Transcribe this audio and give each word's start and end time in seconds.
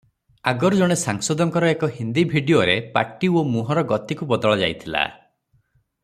ଆଗରୁ 0.51 0.77
ଜଣେ 0.77 0.95
ସାଂସଦଙ୍କର 0.99 1.67
ଏକ 1.73 1.89
ହିନ୍ଦୀ 1.97 2.23
ଭିଡ଼ିଓରେ 2.31 2.77
ପାଟି 2.97 3.29
ଓ 3.41 3.43
ମୁହଁର 3.53 3.83
ଗତିକୁ 3.95 4.29
ବଦଳାଯାଇଥିଲା। 4.35 5.07